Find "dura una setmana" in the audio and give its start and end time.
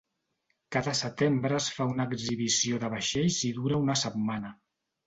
3.61-4.57